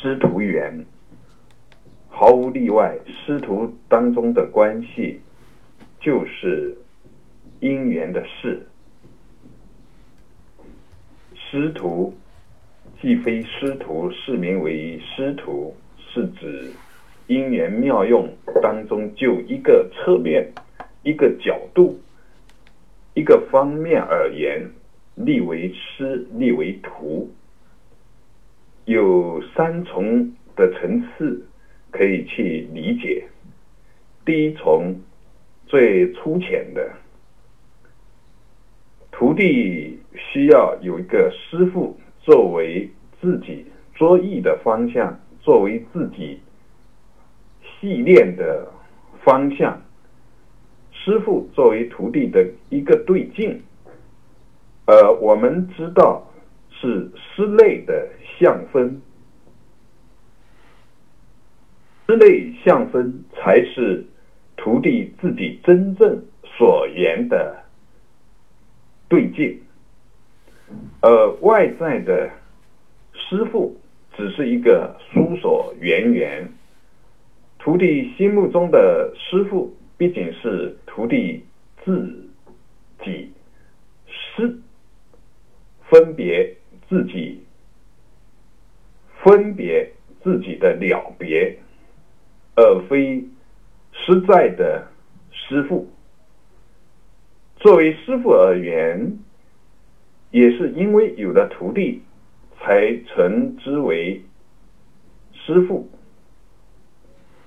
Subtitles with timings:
[0.00, 0.86] 师徒缘，
[2.08, 5.20] 毫无例外，师徒当中的关系
[5.98, 6.78] 就是
[7.58, 8.64] 因缘的事。
[11.34, 12.14] 师徒
[13.02, 16.70] 既非师徒，是名为师徒，是指
[17.26, 18.28] 因缘妙用
[18.62, 20.48] 当中就一个侧面、
[21.02, 21.98] 一个角度、
[23.14, 24.70] 一个方面而言，
[25.16, 27.28] 立为师，立为徒。
[28.88, 31.46] 有三重的层次
[31.90, 33.22] 可以去理解。
[34.24, 34.96] 第一重
[35.66, 36.90] 最粗浅的，
[39.12, 42.88] 徒弟需要有一个师傅作为
[43.20, 46.40] 自己作艺的方向，作为自己
[47.62, 48.72] 系练的
[49.22, 49.82] 方向。
[50.92, 53.60] 师傅作为徒弟的一个对境，
[54.86, 56.24] 呃，我们知道。
[56.80, 59.02] 是师类的相分，
[62.06, 64.06] 师类相分才是
[64.56, 67.64] 徒弟自己真正所言的
[69.08, 69.60] 对境，
[71.00, 72.30] 而外在的
[73.12, 73.76] 师傅
[74.16, 76.48] 只是一个书所缘缘。
[77.58, 81.44] 徒弟心目中的师傅，毕竟是徒弟
[81.84, 82.28] 自
[83.02, 83.32] 己
[84.06, 84.56] 师
[85.90, 86.54] 分别。
[86.88, 87.42] 自己
[89.22, 91.58] 分别自己的了别，
[92.56, 93.24] 而非
[93.92, 94.88] 实在的
[95.30, 95.88] 师傅。
[97.56, 99.18] 作为师傅而言，
[100.30, 102.02] 也是因为有了徒弟，
[102.58, 104.22] 才称之为
[105.32, 105.86] 师傅；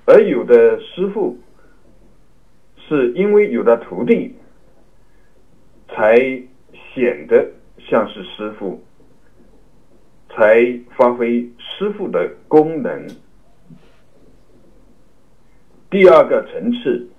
[0.06, 1.40] 而有的师傅，
[2.88, 4.36] 是因为有了徒弟，
[5.88, 6.18] 才
[6.94, 8.84] 显得像是师傅。
[10.34, 13.08] 才发挥师傅的功能。
[15.90, 17.10] 第二个层次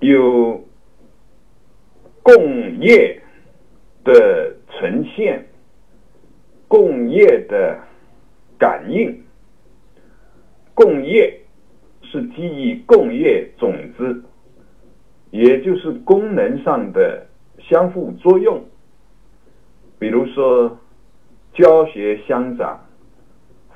[0.00, 0.64] 有
[2.22, 3.22] 共业
[4.02, 5.46] 的呈现，
[6.66, 7.78] 共业的
[8.58, 9.22] 感应。
[10.74, 11.40] 共业
[12.02, 14.24] 是基于共业种子，
[15.30, 17.24] 也就是功能上的
[17.60, 18.64] 相互作用。
[20.00, 20.76] 比如说。
[21.56, 22.78] 教学相长，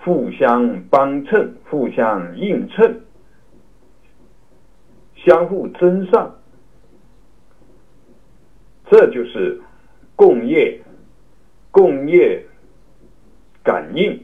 [0.02, 3.00] 互相帮衬，互相映衬，
[5.16, 6.36] 相互增上，
[8.90, 9.58] 这就是
[10.14, 10.78] 共业、
[11.70, 12.44] 共业
[13.62, 14.22] 感应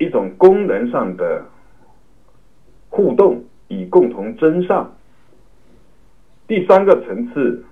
[0.00, 1.46] 一种功能上的
[2.90, 4.92] 互动，以共同增上。
[6.48, 7.64] 第三个层次，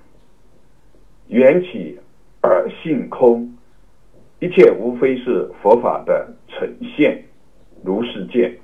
[1.26, 1.98] 缘起
[2.40, 3.56] 而性空。
[4.40, 7.22] 一切无非是佛法的呈现，
[7.84, 8.56] 如是见。